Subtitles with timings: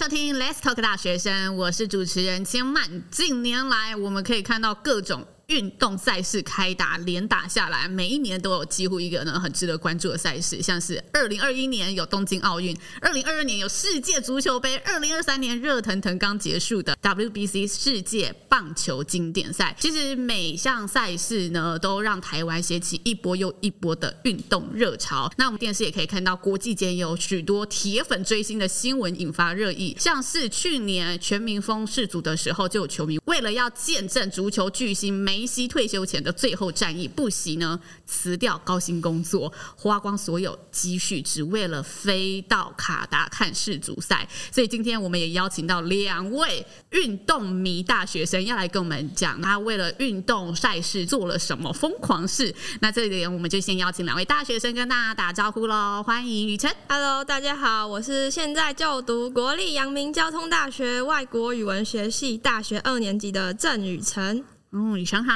[0.00, 3.02] 收听 Let's Talk 大学生，我是主持人千曼。
[3.10, 5.26] 近年来，我们可以看到各种。
[5.50, 19.76] 运动赛事开打，连打下来，每一年都有几乎一个呢很值得关注的赛事，像是二零二一年有东京奥运，二零二二年有世界足球杯，二零二三年热腾腾刚结束的 WBC 世界棒球经典赛。
[19.78, 25.30] 其实每项赛事呢，都让台湾掀起一波又一波的运动热潮。
[25.36, 35.46] 那我们电视也可以看到，国际间有许多铁粉追星的新闻引发热议，像是去年全民疯世足的时候，就有球迷为了要见证足球巨星梅。
[35.50, 44.28] 西退休前的最后战役，不惜呢辞掉高薪工作，花光所有积蓄，只为了飞到卡达看世足赛。
[44.52, 52.54] 所以今天我们也邀请到两位运动迷大学生，要来跟我们讲他为了运动赛事做了什么疯狂事。
[52.80, 56.00] 那这里我们就先邀请两位大学生跟大家打招呼喽。
[56.04, 64.42] 欢迎宇辰，Hello，大家好，我是现在就读国立阳明交通大学外国语文学系大学二年级的郑雨辰。
[64.72, 65.32] 嗯，宇辰好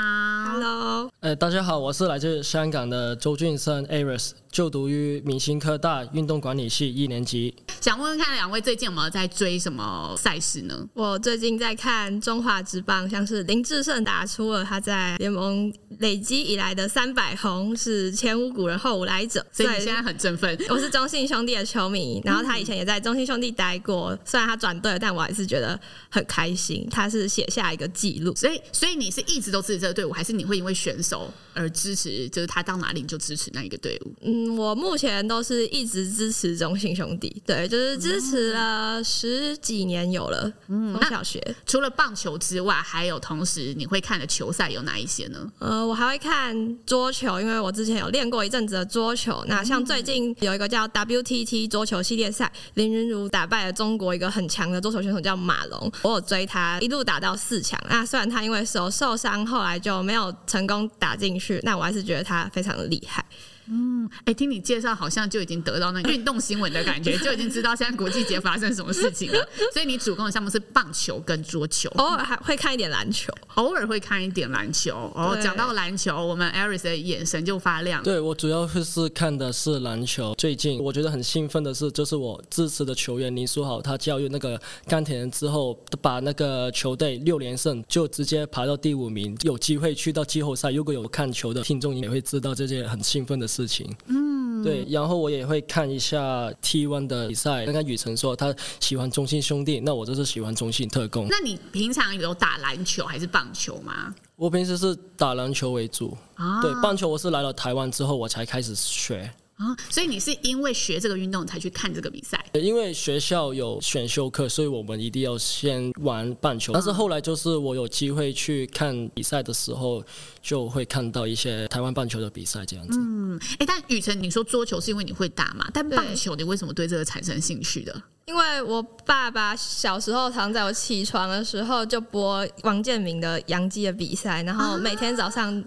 [0.52, 4.30] ，Hello，呃、欸，大家好，我是来自香港的周俊生 Aris。
[4.54, 7.52] 就读于明星科大运动管理系一年级。
[7.80, 10.88] 想问问看，两位最近有没有在追什么赛事呢？
[10.94, 20.56] 我最近在看中华职棒，像是林志胜打出了他在联盟累积以来的三百红，是前无古人后无来者，所以你现在很振奋。
[20.70, 26.86] 我是中信兄弟的球迷，然后他以前也在中信兄弟待过，虽然他转队了，但我还是觉得很开心。
[26.88, 32.28] 他是写下一个记录，所以所以你是一直都支持这个队伍，还是你会因为选手而支持？
[32.28, 34.14] 就是他到哪里你就支持那一个队伍？
[34.22, 34.43] 嗯。
[34.50, 40.52] 我目前都是一直支持中信兄弟，对，就是支持了十几年有了。
[40.68, 45.52] 嗯，从小学除了棒球之外，还有同时你会看的球赛有哪一些呢？
[45.58, 49.44] 呃，我还会看桌球，因为我之前有练过一阵子的桌球。
[49.48, 57.80] 那像最近有一个叫 WTT 桌球系列赛，林昀儒打败了中国一个很强的桌球选手叫马龙，我有追他一路打到四强。
[57.88, 63.24] 那虽然他因为手受伤，后来就没有成功打进去，那我还是觉得他非常的厉害。
[63.66, 69.48] 嗯，哎、欸，听你介绍，好像就已经得到那个运动新闻的感觉， 就已经知道现在国际节发生什么事情了。
[69.72, 75.10] 所以你主攻的项目是棒球跟桌球，偶尔还会看一点篮球，偶尔会看一点篮球。
[75.14, 78.02] 哦，讲到篮球，我们 Aris 的眼神就发亮。
[78.02, 80.34] 对，我主要是看的是篮球。
[80.36, 90.70] 最近我觉得很兴奋的是，就是我支持的球员林书豪，他教育那个钢铁人之后，把那个球队六连胜就直接爬到第五名，有机会去到季后赛。
[90.70, 93.53] 如果有看球的听众也会知道这件很兴奋的事。
[93.54, 97.64] 事情，嗯，对，然后我也会看一下 T one 的比赛。
[97.64, 101.28] 刚刚雨辰说他喜欢中信兄弟，那我就是喜欢中信特工。
[101.30, 104.12] 那你平常有打篮球还是棒球吗？
[104.34, 109.30] 我平时是打篮球为主，啊，对，棒球我是来了台湾之后我才开始学。
[109.56, 112.44] 啊，所以你是因为学这个运动才去看这个比赛？
[112.54, 116.72] 因为学校有选修课，所以我们一定要先玩棒球。
[116.72, 120.02] 但是后来就是我有机会去看比赛的时候，
[120.42, 122.98] 就会看到一些台湾棒球的比赛这样子。
[122.98, 125.70] 嗯，哎、欸，但雨辰，你说桌球是因为你会打嘛？
[125.72, 128.02] 但棒球你为什么对这个产生兴趣的？
[128.26, 135.64] 因为我爸爸小时候常在我起床的时候就播王建民的洋基的比赛，然后每天早上。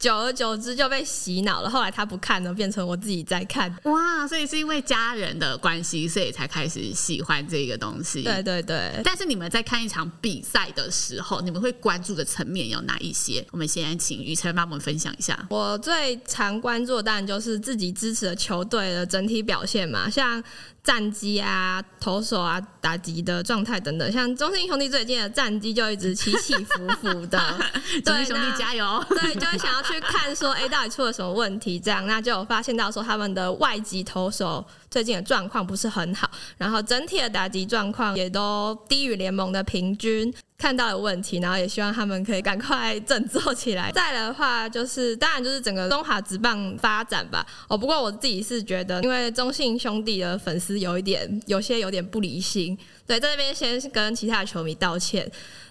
[0.00, 3.70] 久而久之就被洗脑了，后来他不看了，变成我自己在看。
[3.82, 8.22] 哇，所以是因为家人的关系，所以才开始喜欢这个东西。
[8.22, 8.98] 对对对。
[9.04, 13.46] 但是你们在看一场比赛的时候，你们会关注的层面有哪一些？
[13.50, 15.38] 我们先请雨辰帮我们分享一下。
[15.50, 20.42] 我最常关注的当然就是自己支持的球队的整体表现嘛，像。
[20.82, 27.38] 战绩啊，投手啊，打击的状态等等，像中信兄弟最近的战绩就一直起起伏伏的。
[28.04, 29.04] 中信兄弟加油！
[29.10, 31.78] 对，就会想要去看说，哎、欸，到底出了什么问题？
[31.78, 40.32] 这样，那就有发现到说，他们的外籍投手最近的状况不是很好，然后整体的打击状况也都低于联盟的平均。
[40.60, 43.90] 看到了问题，然后也希望他们可以赶快振作起来。
[43.92, 47.46] 再的话，就是当然就是整个中华职棒发展吧。
[47.66, 52.76] 哦，不过我自己是觉得，因为中信兄弟的粉丝有一点，有些有点不理性。
[53.06, 55.26] 对，在这边先跟其他的球迷道歉。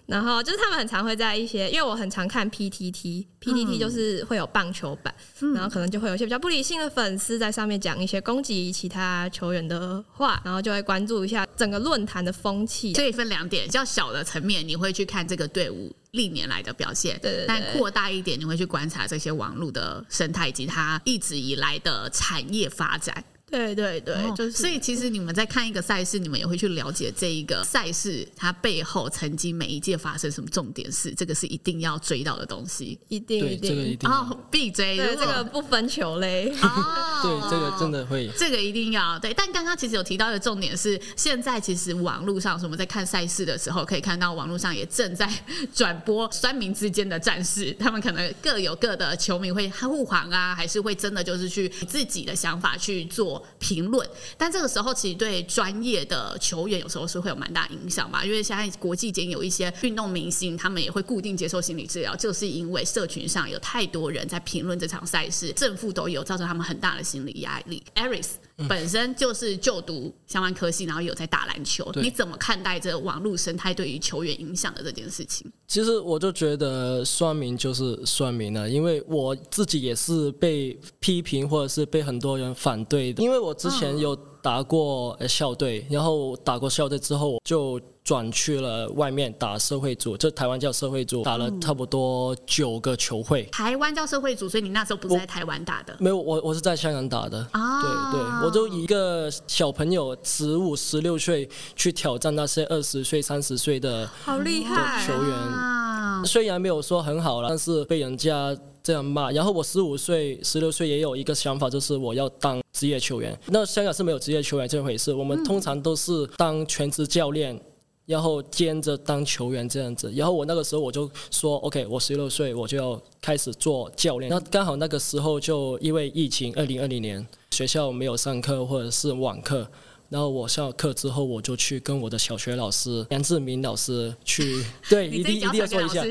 [0.10, 12.94] 然后就是他们很常会在一些，因为我很常看 PTT，PTT 就是会有棒球版，嗯，然后可能就会有一些比较不理性的粉丝在上面讲一些攻击其他球员的话，然后就会关注一下整个论坛的风气。
[12.94, 23.24] 可以分两点，较小的层面你会去看这个队伍历年来的表现，对，对，对，但扩大一点你会去观察这些网络的生态以及它一直以来的产业发展。
[23.50, 24.52] 对对对，哦、就是。
[24.52, 33.70] 所以其实你们在看一个赛事，你们也会去了解这一个赛事它背后曾经每一届发生什么重点事，这个是一定要追到的东西，一定一定。
[33.70, 34.10] 这个一定。
[34.10, 34.98] 哦，必追。
[34.98, 36.50] 对，这个不分球类。
[36.62, 38.30] 哦， 对，这个真的会。
[38.38, 39.34] 这个一定要对。
[39.34, 45.32] 但刚刚其实有提到的重点是，现在其实网络上，我们在看赛事的时候，可以看到网络上也正在
[45.74, 54.08] 转播酸民之间的战事，他们可能各有各的球迷会护航啊，还是会真的就是去自己的想法去做评论。
[54.38, 67.84] 但这个时候，其实对专业的球员有时候是会有蛮大影响吧，因为现在国际间有一些运动明星，他们也会固定接受心理治疗，就是因为社群上有太多人在评论这场赛事，正负都有，造成他们很大的心理压力。
[67.96, 68.28] Aris
[68.68, 75.48] 本身就是就读相关科系，然后有在打篮球，你怎么看待这网络生态对于球员影响的这件事情？
[75.68, 87.80] 其实我就觉得算命就是算命了，因为我自己也是被批评或者是被很多人反对的，因为我之前有打过校队，然后打过校队之后就。
[88.02, 93.44] 转去了外面打社会组，这台湾叫社会组，打了差不多九个球会。
[93.52, 95.96] 台湾叫社会组，所以你那时候不是在台湾打的？
[96.00, 97.38] 没有，我我是在香港打的。
[97.52, 106.26] 啊，对对，我就一个小朋友，十五、十六岁去挑战那些二十岁、三十岁的好厉害球员。
[106.26, 109.32] 虽然没有说很好了，但是被人家这样骂。
[109.32, 113.38] 然后我十五岁、十六岁也有一个想法，就是我要当职业球员。
[113.48, 117.60] 那香港是没有职业球员这回事，我们通常都是当全职教练。
[118.06, 124.32] 然后兼着当球员这样子，然后我那个时候我就说，OK，我十六岁我就要开始做教练。
[124.32, 129.70] 那刚好那个时候就因为疫情，二零二零年学校没有上课或者是网课。
[130.10, 136.02] 然后我下课之后，我就去跟我的小学老师杨志明老师去，对， 一定一定要说一下，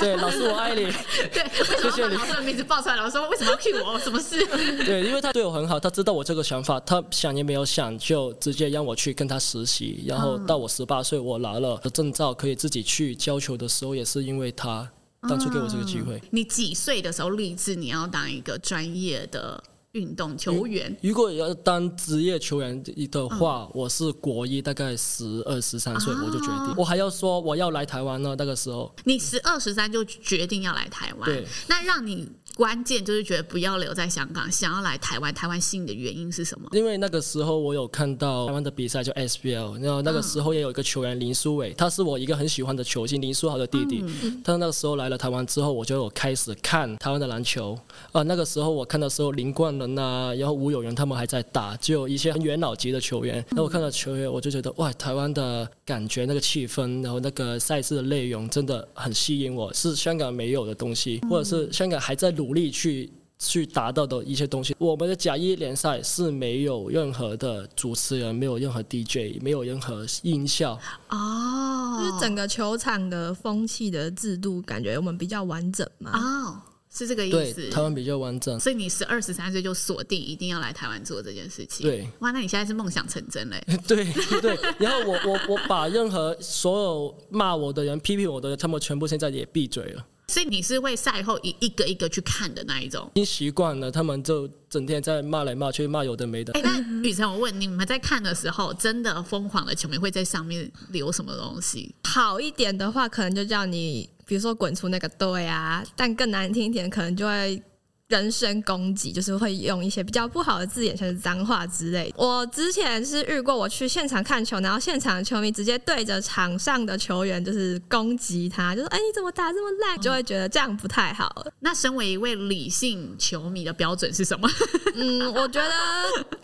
[0.00, 0.82] 对，老师我爱你，
[1.32, 1.44] 对，
[1.82, 2.14] 谢谢你。
[2.14, 3.98] 老师的名字报出来，老师说为什么要 cue 我？
[3.98, 4.46] 什么事？
[4.86, 10.04] 对，因为他对我很好，他知道我这个想法，他想也没有想，就直接让我去跟他实习。
[10.06, 14.88] 然后到我十八岁，我拿了证照，可以自己去教球的时候，也是因为他
[15.22, 16.22] 当初给我这个机会。
[16.30, 19.60] 你几岁的时候立志你要当一个专业的？
[19.98, 22.80] 运动球员，如果要当职业球员
[23.10, 28.36] 的话，嗯、我是国一，大概十二十三岁，我就决定，哦、我还要说我要来台湾呢。
[28.38, 32.28] 那个时候，你十二十三就决定要来台湾，对，那让你。
[32.58, 35.32] 关键就是觉得不要留在香港，想要来台湾。
[35.32, 36.68] 台湾吸引的原因是什么？
[36.72, 39.80] 因为那个时候我有看到台湾的比赛，叫 SBL。
[39.80, 44.02] 然后那个时候也有一个球员林书伟，他是我一个很喜欢的球星，林书豪的弟弟。
[44.04, 47.78] 嗯、他那个时候来了台湾之后，我就有开始看台湾的篮球。
[48.06, 53.36] 啊、呃，那个时候我看的时候，林冠伦啊，然后吴有仁他们还在打，就有一些很元老级的球员。
[53.50, 63.10] 然后我看到球员，我就觉得哇，台湾的感觉、那个气氛，然后那个赛事的内容真的很吸引我，是香港没有的东西，或者是香港还在努力去。
[63.40, 64.74] 去达到的一些东西。
[64.80, 70.76] 我们的甲一联赛是没有任何的主持人，没有任何 DJ，没有任何音效。
[71.08, 76.10] 哦，就是整个球场的风气的制度，感觉我们比较完整嘛。
[76.18, 76.60] 哦，
[76.90, 77.60] 是这个意思。
[77.60, 78.58] 对，台湾比较完整。
[78.58, 81.86] 所以你十二十三岁就锁定一定要来台湾做这件事情。
[81.86, 83.64] 对，哇，那你现在是梦想成真嘞。
[83.86, 84.04] 对
[84.40, 84.58] 对。
[84.80, 90.04] 然后我我我把任何所有骂我的人、批评我的人，他们全部现在也闭嘴了。
[90.28, 96.52] 所以你是会赛后一一个一个去看的那一种，已经习惯了，他们就整天在骂来骂去，骂有的没的。
[96.52, 101.94] 哎、欸，那雨辰，我问你们在看的时候，真的疯狂的球迷会在上面留什么东西？
[102.04, 107.62] 好一点的话，可能就叫你，比如说滚出那个队啊；但更难听一点，可能就会。
[108.08, 112.14] 人身攻击就是会用一些比较不好的字眼，像是脏话之类的。
[112.16, 121.44] 我之前是遇过，我去现场看球，然后现场的球迷直接对着场上的球员就是攻击他，就说：“哎、欸，你怎么打这么烂？”就会觉得这样不太好。
[121.60, 124.48] 那身为一位理性球迷的标准是什么？
[124.96, 125.70] 嗯，我觉得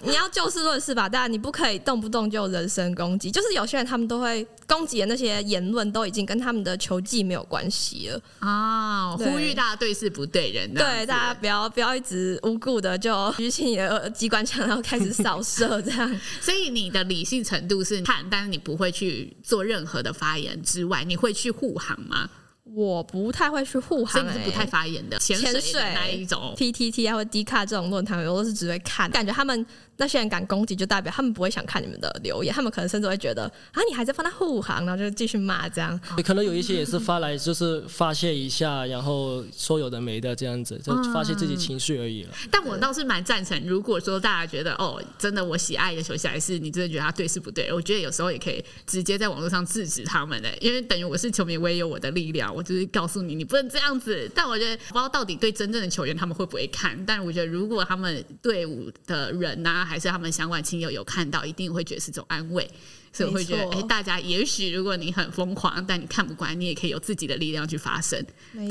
[0.03, 3.31] 你要就事论事吧，但你不可以动不动就人身攻击。
[3.31, 9.17] 就是有些人他们都会攻击的那些言论，都已经跟他们的球技没有关系了啊。
[9.17, 11.54] 呼吁大家对事不对人，对大家不要。
[11.55, 16.21] 然后不要一直无故的就举起你的机关枪，然后开始扫射这样。
[16.43, 22.29] 所以你的理性程度是看，但是你不会去做任何的发言之外，你会去护航吗？
[22.65, 25.17] 我不太会去护航、欸，所以是不太发言的。
[25.19, 29.65] 潜水那一种，PTT 啊或 D 卡这种论坛，我都是只会看，感觉他们。
[29.97, 35.99] 那些人敢攻击，就代表他们不会想看你们的留言，他们可能甚至会觉得啊，你还在帮他护航，然后就继续骂这样。
[36.25, 42.31] 可能有一些也是发来就是发泄一下，然后说有的没的这样子，就发泄自己情绪而已了。
[42.43, 42.49] 嗯。
[42.51, 54.29] 但我倒是蛮赞成，如果说大家觉得哦，真的我喜爱的球星还是你真的觉得他对是不对，我觉得有时候也可以直接在网络上制止他们的，因为等于我是球迷，我也有我的力量，我就是告诉你，你不能这样子。
[54.35, 59.84] 但我觉得不知道到底对真正的球员他们会不会看，但我觉得如果他们队伍的人呐、啊。
[59.85, 62.69] 啊，还是他们相关亲友有看到，一定会觉得是种安慰。
[63.13, 68.21] 所以我会觉得，哎、欸，大家也许如果你很疯狂，但你看不惯，你也可以有自己的力量去发声。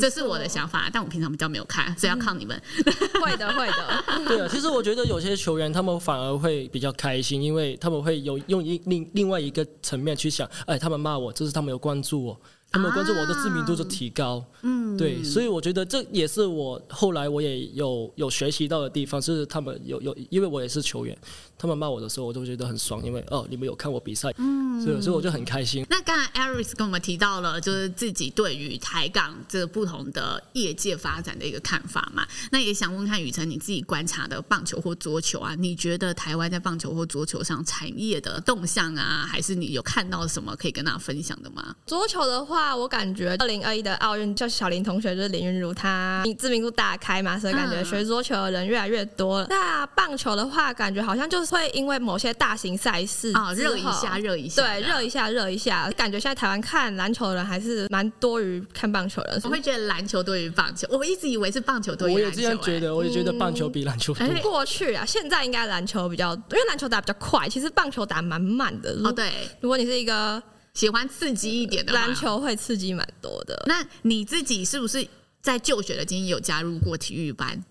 [0.01, 2.61] 这是我的想法，但我平常比较没有看，所以要靠你们。
[2.85, 2.93] 嗯、
[3.23, 4.03] 会的，会的。
[4.27, 12.41] 对啊，其实我觉得有些球员他们反而会比较开心，因为他们会有用一另另外一个层面去想，哎，他们骂我，这是他们有关注我。
[12.73, 21.15] 他们关注我的知名度就提高，啊、嗯，对，所以我觉得这也是我后来我也有有学习到的地方，就是他们有有，因为我也是球员，
[21.63, 25.85] 他们骂我的时候，我都觉得很爽，因为哦，你们有看我比赛，嗯，所以所以我就很开心。
[25.89, 41.73] 那刚才 Aris 跟我们提到了，就是自己对于台港这个不同的业界发展的一个看法嘛，那也想问看雨辰，你自己观察的棒球或桌球啊，你觉得台湾在棒球或桌球上产业的动向啊，还是你有看到什么可以跟大家分享的吗？
[41.87, 42.73] 桌球的话。
[42.73, 49.47] 我感觉二零二一的奥运，叫小林同学就是林昀儒，他知名度大开嘛，所以感觉学桌球的人越来越多了。
[49.47, 55.89] 那棒球的话，感觉好像就是会因为某些大型赛事啊，热、哦、一下，热一下，对，热一下，热一下。
[55.91, 59.41] 感觉现在台湾看篮球的人还是蛮多于看棒球的人。
[59.43, 62.25] 我会觉得篮球多于棒球，我一直以为是棒球多于篮球。
[62.25, 64.27] 我也这样觉得，我也觉得棒球比篮球多。
[64.41, 68.97] 过去啊，现在应该篮球比较，因为篮球打比较快，其实棒球打蛮慢的。
[69.03, 69.31] 哦，对，
[69.61, 70.41] 如果你是一个。
[70.73, 73.63] 喜欢刺激一点的篮球会刺激蛮多的。
[73.67, 75.07] 那你自己是不是
[75.39, 77.63] 在就学的经验有加入过体育班？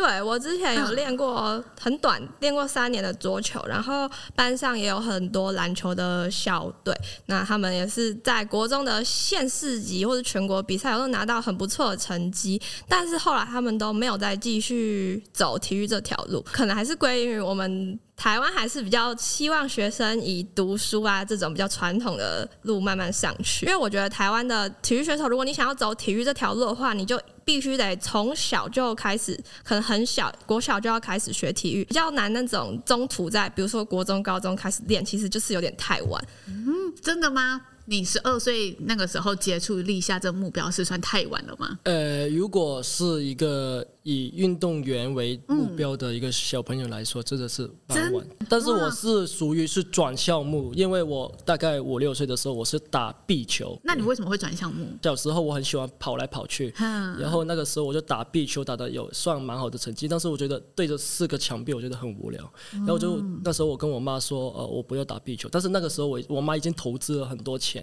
[0.00, 6.96] 对，我之前有练过很短，练过三年的桌球，然后班上也有很多篮球的校队。
[7.26, 12.58] 那他们也是在国中的县市级或者全国比赛，都拿到很不错的成绩。
[12.88, 18.00] 但是后来他们都没有再继续走体育这条路，可能还是归因于我们。
[18.16, 27.18] 台湾还是比较希望学生以读书啊这种比较传统的路慢慢上去，因为我觉得台湾的体育选手，如果你想要走体育这条路的话，你就
[27.50, 36.24] 必须得从小就开始，可能很小国小就要开始学体育，比较难那种中途在比如说国中、高中开始练，其实就是有点太晚。
[36.46, 36.64] 嗯，
[37.02, 37.60] 真的吗？
[37.90, 41.76] 你十二岁那个时候接触立下这个目标是算太晚了吗？
[41.82, 43.84] 呃，如果是一个。
[44.02, 48.26] 以运动员为目标的一个小朋友来说，真的是蛮晚。
[48.48, 53.78] 但是我是属于是转项目，因为我大概五六岁的时候，我是打壁球。
[53.84, 54.86] 那你为什么会转项目？
[55.02, 60.08] 小时候我很喜欢跑来跑去，然后那个时候我就打壁球，打的有算蛮好的成绩。
[60.08, 62.50] 但是我觉得对着四个墙壁，我觉得很无聊。
[62.72, 65.46] 然后就那时候我跟我妈说，呃，我不要打壁球。
[65.52, 67.79] 但是那个时候我我妈已经投资了很多钱，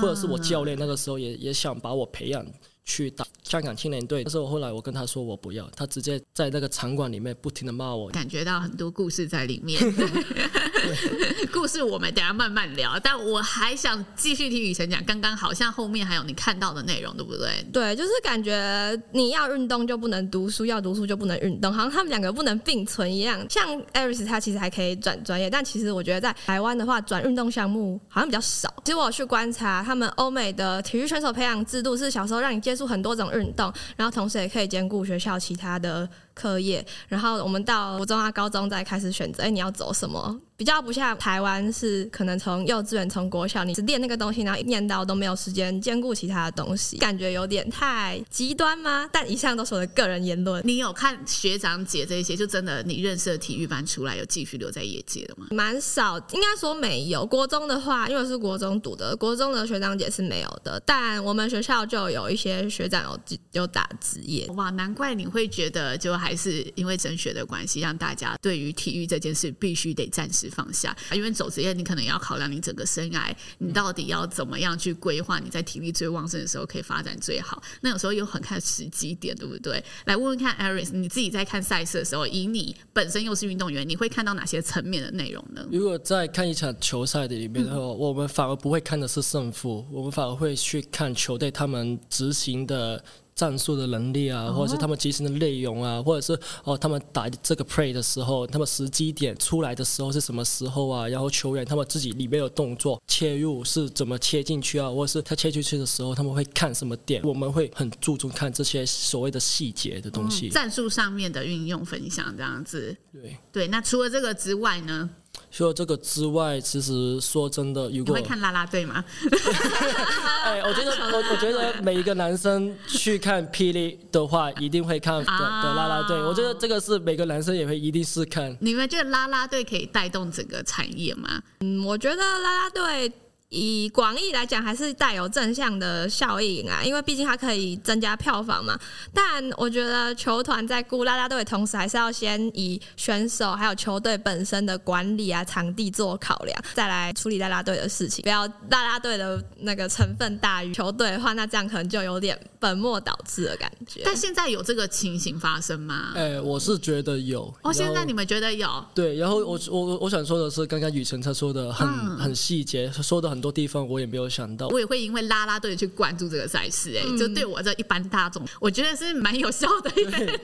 [0.00, 2.44] 或者是我教练那个时候也也想把我培养。
[2.84, 9.80] 去打香港青年队，但是我后来我跟他说我不要，他直接在那个场馆里面不停的骂我，感觉到很多故事在里面。
[11.52, 15.04] 故事我们等下慢慢聊，但我还想继续听雨辰讲。
[15.04, 17.62] 刚刚好像后面还有你看到的内容，对不对？
[17.72, 23.44] 对，就是感觉你要运动就不能读书，要读书就不能运动，好像他们两个不能并存一样。
[23.50, 28.72] 像 Aris 他其实还可以转专业，但其实我觉得在台湾的话，转运动项目好像比较少。
[28.84, 40.40] 其实我去观察他们欧美的体育选手培养制度，是小时候让你接接触很多种运动，然后同时也可以兼顾学校其他的课业，然后我们到国中啊、高中再开始选择，哎，你要走什么？
[40.56, 49.08] 比较不像台湾，是可能从幼稚园、从国小，你只练那个东西，然后一念到都没有时间兼顾其他的东西，感觉有点太极端吗？
[49.10, 50.62] 但以上都是我的个人言论。
[50.66, 55.46] 你有看学长姐这些，就真的你认识的体育班出来有继续留在业界的吗？
[55.50, 57.24] 蛮少，应该说没有。
[57.24, 64.46] 国中的话，因为是国中读的，国中的学长姐是没有的，但我们学校就有一些学长有有打职业。
[64.48, 77.62] 哇，难怪你会觉得就还是因为升学的关系，让大家对于体育这件事必须得暂时放下，因为走职业，你可能要考量你整个生涯，你到底要怎么样去规划，你在体力最旺盛的时候可以发展最好。
[77.80, 79.82] 那有时候又很看时机点，对不对？
[80.04, 85.66] 来问问看，Aris，你自己在看赛事的时候，以你本身又是运动员，你会看到哪些层面的内容呢？
[85.72, 93.02] 如果在看一场球赛的里面的话，嗯、我们反而不会看的是胜负，我们反而会去看球队他们执行的。
[93.40, 101.08] 战术的能力啊，或者是他们执行的内容啊，或者是哦，他们打这个 play 的时候，他们时机点出来的时候是什么时候啊？
[101.08, 104.90] 然后球员他们自己里面的动作切入是怎么切进去啊？
[104.90, 107.22] 或者是他切进去的时候他们会看什么点？
[107.24, 110.48] 我们会很注重看这些所谓的细节的东西。
[110.48, 112.94] 嗯，战术上面的运用分享这样子。
[113.10, 115.08] 对对，那除了这个之外呢？
[115.50, 119.04] 除了这个之外，其实说真的，如果你会看啦啦队吗？
[120.44, 126.16] 哎，我觉得我我觉得每一个男生去看霹雳的话，一定会看的的啦啦队。
[126.22, 128.56] 我觉得这个是每个男生也会一定是看。
[128.60, 131.42] 你们觉得啦啦队可以带动整个产业吗？
[131.60, 133.12] 嗯，我觉得啦啦队
[133.50, 138.78] 以广义来讲，还是带有正向的效应啊，因为毕竟它可以增加票房嘛。
[139.12, 148.22] 但我觉得球团在顾啦啦队的同时，还是要先以选手还有球队本身的管理啊、场地做考量，再来处理啦啦队的事情。
[148.22, 154.02] 不要啦啦队的那个成分大于球队的话，那这样可能就有点本末倒置的感觉。
[154.04, 156.12] 但现在有这个情形发生吗？
[156.14, 157.52] 哎、欸，我是觉得有。
[157.62, 158.68] 哦，现在你们觉得有？
[158.94, 163.39] 对，然后我我我想说的是，刚刚雨辰他说的很、嗯、很细节，说的很。
[163.40, 169.90] 很多地方我也没有想到，我也会因为啦啦队去关注这个赛事，哎，就对我这一般大众，我觉得是蛮有效的。
[169.92, 170.38] 对对，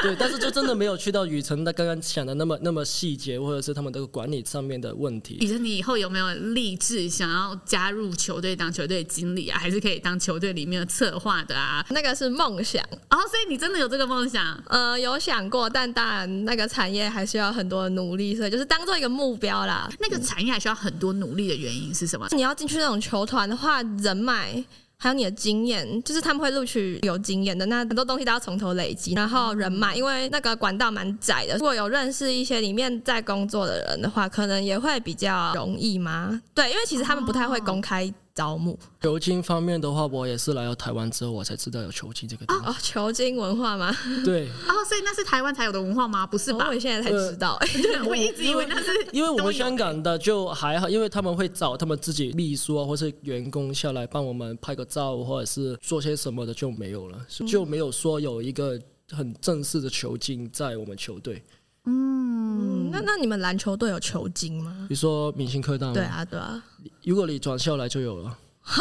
[0.00, 5.36] 对，但是就真的没有去到雨辰他刚刚讲的那么那么细节，或者是他们这个管理上面的问题。
[5.42, 9.56] 雨辰，你以后有没有立志想要加入球队当球队经理啊？
[9.56, 11.86] 还是可以当球队里面的策划的啊？
[11.90, 14.60] 那个是梦想哦，所以你真的有这个梦想？
[14.66, 19.88] 呃，有想过，但当然那个产业还需要很多的努力，所以就是当做一个目标啦。
[20.00, 22.23] 那个产业还需要很多努力的原因是什么？
[22.32, 24.64] 你要进去那种球团的话，人脉
[24.96, 27.66] 还有你的经验，就是他们会录取有经验的。
[27.66, 31.54] 那很多东西都要从头累积，然后人脉，因为那个管道蛮窄的。
[31.54, 36.40] 如果有认识一些里面在工作的人的话，可能也会比较容易吗？
[36.54, 38.12] 对，因为其实他们不太会公开。
[38.34, 42.72] 招募球经方面的话，我也是来到台湾之后，我才知道有球经这个地方。
[42.72, 43.94] 哦，球经文化吗？
[44.24, 44.48] 对。
[44.68, 46.26] 哦，所以那是台湾才有的文化吗？
[46.26, 46.66] 不是吧？
[46.66, 47.54] 哦、我现在才知道。
[47.60, 58.76] 呃、对， 我一直以为那是因为我们香港的就还好，因为他们会找他们自己秘书啊，或是员工下来帮我们拍个照，或者是做些什么的就没有了，就没有说有一个
[59.12, 61.40] 很正式的球经在我们球队。
[61.86, 64.86] 嗯，那那你们篮球队有球经吗？
[64.88, 65.92] 比如说明星科大吗？
[65.94, 66.64] 对啊，对啊。
[67.04, 68.38] 如果你转校来就有了。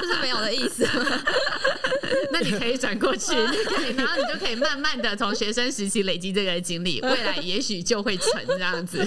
[0.00, 0.88] 就是没有的意思。
[2.32, 3.34] 那你可以转过去，
[3.94, 9.06] 然后你就可以慢慢的从学生时期累积这个经历， 未来也许就会成这样子。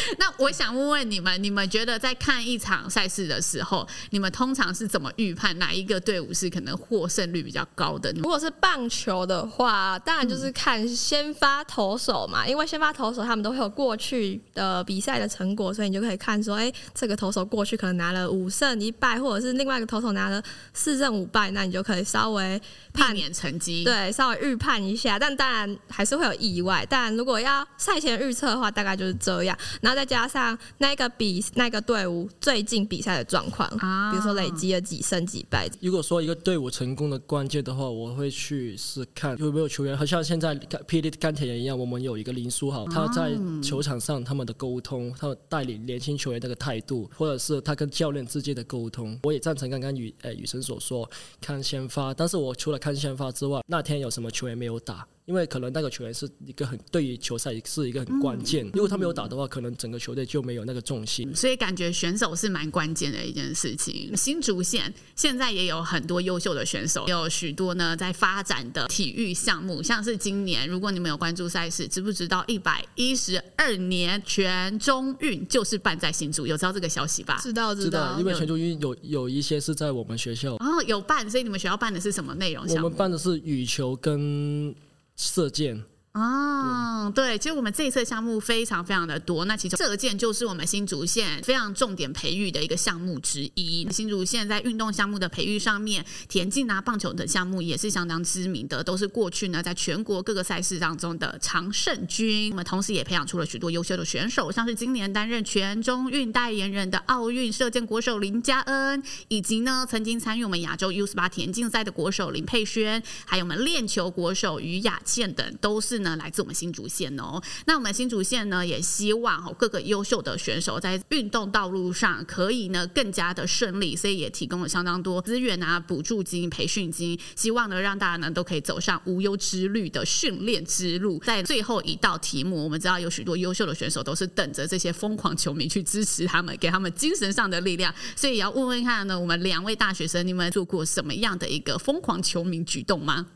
[0.18, 8.12] 那我想问问你们，你们觉得在看一场赛事的时候，你们通常是怎么预判哪一个队伍是可能获胜率比较高的？
[8.12, 22.60] 如果是棒球的话，当然就是看先发投手嘛，因为先发投手他们都会有过去的比赛的成果，所以你就可以看说，哎，这个投手过去可能拿了五胜一败，或者是另外一个投手拿了四胜五败，那你就可以稍微
[22.92, 25.18] 判点成绩，对，稍微预判一下。
[25.18, 26.86] 但当然还是会有意外。
[26.88, 29.56] 但如果要赛前预测的话，大概就是这样。
[29.84, 35.68] 然后再加上那个比那个队伍最近比赛的状况，啊，比如说累积了几胜几败。
[35.82, 40.56] 如果说一个队伍成功的关键的话，我会去是看有没有球员，好像现在
[40.88, 51.06] 霹雳钢铁人一样，我们有一个林书豪，他在球场上他们的沟通，他们带领年轻球员那个态度，或者是他跟教练之间的沟通，我也赞成刚刚雨呃雨神所说，
[51.42, 52.14] 看先发。
[52.14, 55.06] 但是我除了看先发之外，那天有什么球员没有打？
[55.26, 61.34] 因为可能那个球员是一个很对于球赛是一个很关键，如果他没有打的话，可能整个球队就没有那个重心。
[61.34, 64.14] 所以感觉选手是蛮关键的一件事情。
[64.14, 76.46] 新竹县现在也有很多优秀的选手，有许多呢在发展的体育项目，像是今年，如果你们有关注赛事，知不知道一百一十二年全中运就是办在新竹？
[76.46, 77.38] 有知道这个消息吧？
[77.40, 78.20] 知道，知道。
[78.20, 82.62] 因为全中运有有一些是在我们学校，哦，有办，所以你们学校办的是什么内容？
[82.68, 84.74] 我们办的是羽球跟。
[85.16, 85.84] 射箭。
[86.14, 89.46] 哦，对，其实我们这一次项目非常非常的多。
[89.46, 93.84] 那其中射箭就是我们新竹县非常重点培育的一个项目之一。
[93.90, 102.52] 新竹县在运动项目的培育上面，田径啊、棒球等项目也是相当知名的，都是过去呢在全国各个赛事当中的常胜军。
[102.52, 116.03] 我们同时也培养出了许多优秀的选手，像是今年担任全中运代言人的奥运射箭国手林佳恩，以及呢曾经参与我们亚洲 U 十八田径赛的国手林佩轩，还有我们链球国手于雅倩等，都是。
[116.04, 117.42] 呢，来自我们新竹县哦。
[117.66, 131.18] 那我们新竹县呢，也希望哦各个优秀的选手在运动道路上可以呢更加的顺利，所以也提供了相当多资源啊、补助金、培训金，希望呢让大家呢都可以走上无忧之旅的训练之路。
[131.20, 137.92] 在最后一道题目，我们知道有许多优秀的选手都是等着这些疯狂球迷去支持他们，给他们精神上的力量。
[138.14, 143.26] 所以也要问问看呢，我们两位大学生，你们做过什么样的一个疯狂球迷举动吗？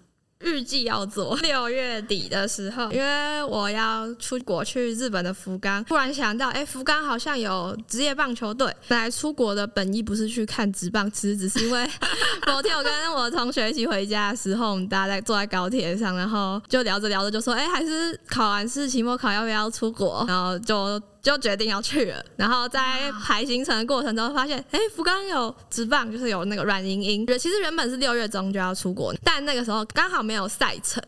[0.44, 8.72] 预计要做 六月底的时候，因为我要出国去日本的福冈，突然想到，哎、欸，福冈好像有职业棒球队。
[8.86, 11.84] 本来出国的本意不是去看职棒，其实只是因为
[12.46, 20.24] 某天我跟我同学一起回家的时候，我们大家在坐在高铁上，然后就聊着聊着就说，哎、欸，还是考完试期末考要不要出国？
[20.28, 21.00] 然后就。
[21.28, 27.26] 就决定要去了，然后在排行程的过程中发现，哎，福冈有直棒，就是有那个软银鹰。
[27.38, 31.02] 其实原本是六月中就要出国，但那个时候刚好没有赛程，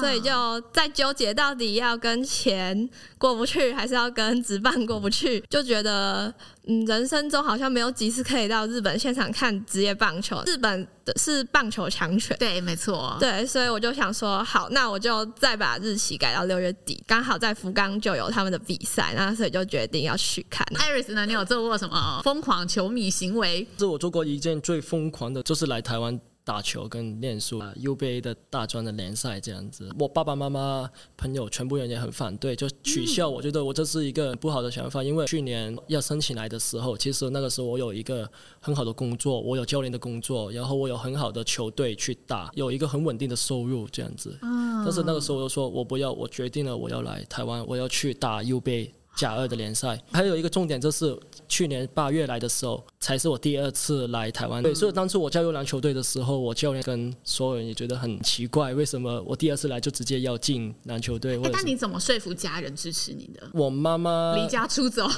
[0.00, 6.34] 所以就在纠结到底要跟钱过不去，还是要跟直棒过不去，就觉得。
[6.70, 10.40] 嗯，人生中好像没有几次可以到日本现场看职业棒球。
[10.46, 20.64] 日本的是棒球强权，对，没错，对，所以我就想说，好，那我就再把日期改到六月底，刚好在福冈就有他们的比赛，那所以就决定要去看。
[20.76, 23.66] Aris 呢，你有做过什么疯狂球迷行为？
[23.76, 26.20] 是我做过一件最疯狂的，就是来台湾。
[26.50, 33.28] 打球跟练书，UBA 的大专的联赛这样子，我爸爸妈妈、朋友全部人也很反对，就取消。
[33.28, 44.36] 我觉得我这是一个不好的想法，因为去年要申请来的时候，其实那个时候我有一个很好的工作，我有教练的工作，然后我有很好的球队去打，有一个很稳定的收入这样子。
[44.42, 48.90] 但是那个时候我就说我不要，我决定了我要来台湾，我要去打 UBA。
[49.16, 51.18] 甲二的联赛，还有一个重点就是
[51.48, 54.62] 去年八月来的时候，才是我第二次来台湾。
[54.62, 61.36] 对，所以当初我加入篮球队的时候，我教练跟所有人也觉得很奇怪，为什么我第二次来就直接要进篮球队？
[61.42, 63.46] 哎，那你怎么说服家人支持你的？
[63.52, 65.06] 我妈妈离家出走，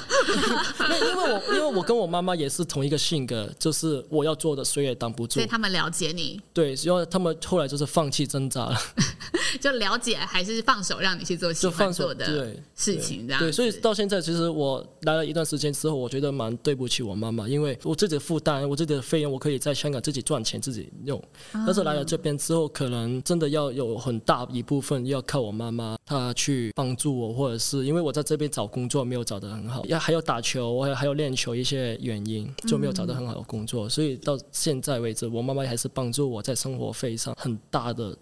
[0.81, 6.41] 因为我因为我跟我妈妈也是同一个性格，就是我要做的谁也挡不住，所以他们了解你。
[6.53, 8.79] 对，因为他们后来就是放弃挣扎了，
[9.61, 13.92] 就了解还是放手让你去做喜欢做的事情，这样对，所以到。
[13.92, 38.16] 现在，其实我来了一段时间之后，我觉得蛮对不起我妈妈，因为我自己的负担，我自己的费用，我可以在香港自己赚钱自己用，但是来了这边之后，可能真的要有很大一部分要靠我妈妈她去帮助我，或者是因为我在这边找工作没有找得很好，要还要打球，还有练球一些原因，就没有找到很好的工作，所以到现在为止，我妈妈还是帮助我在生活费上很大的。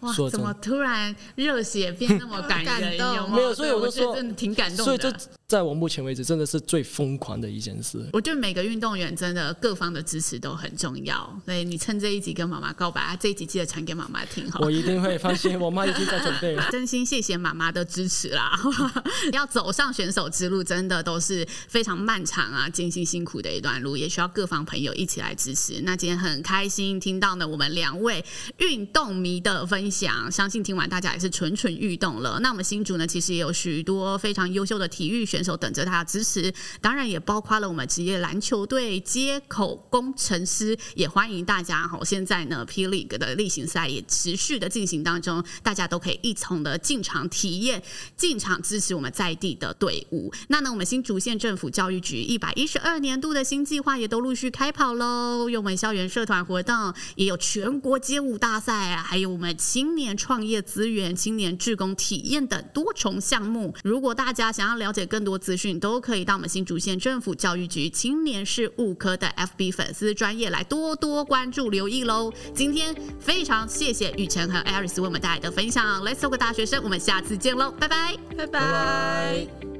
[0.00, 2.96] 哇，怎么突然热血变那么感人？
[3.14, 3.54] 有没有？
[3.54, 4.84] 所以我就说，真的挺感动的。
[4.84, 5.12] 所以这
[5.54, 8.04] 在我目前为止，真的是最疯狂的一件事。
[8.12, 11.40] 我觉得每个运动员真的各方的支持都很重要。
[11.44, 14.44] 所以你趁这一集跟妈妈告白啊，这一集记得传给妈妈听。
[14.58, 16.68] 我一定会放心，我妈已经在准备了。
[16.72, 18.58] 真心谢谢妈妈的支持啦！
[19.32, 25.80] 要走上选手之路，真的都是非常漫长啊、艰辛辛苦的一段路，也需要各方朋友一起来支持。
[25.82, 28.24] 那今天很开心听到呢，我们两位
[28.58, 32.40] 运动迷的分享，相信听完大家也是蠢蠢欲动了。
[32.40, 42.00] 那我们新竹呢，其实也有许多非常优秀的体育选手手等着他的支持，当然也包括了我们职业篮球队街口工程师，也欢迎大家哈。
[42.04, 47.82] 现在呢，P League 的例行赛也持续的进行当中，大家都可以一同的进场体验，
[48.16, 50.32] 进场支持我们在地的队伍。
[50.48, 59.54] 那呢，我们新竹县政府教育局一百一十二年度的新计划也都陆续开跑喽，有我们校园社团活动，也有全国街舞大赛，还有我们。
[59.74, 72.32] 青年创业资源、青年志工体验等多重项目，如果大家想要了解更多资讯，都可以到我们新竹县政府教育局青年事务科的 FB 粉丝专业来多多关注、留意喽。
[72.54, 79.73] 今天非常谢谢雨辰和 Aris 为我们带来的分享，Let's Talk 大学生，我们下次见喽，拜拜，拜拜。